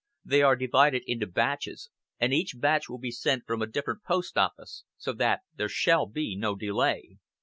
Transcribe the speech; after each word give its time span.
They 0.25 0.41
are 0.41 0.55
divided 0.55 1.03
into 1.05 1.27
batches, 1.27 1.91
and 2.19 2.33
each 2.33 2.55
batch 2.57 2.89
will 2.89 2.97
be 2.97 3.11
sent 3.11 3.45
from 3.45 3.61
a 3.61 3.67
different 3.67 4.01
post 4.01 4.35
office, 4.35 4.83
so 4.97 5.13
that 5.13 5.41
there 5.55 5.69
shall 5.69 6.07
be 6.07 6.35
no 6.35 6.55
delay. 6.55 7.17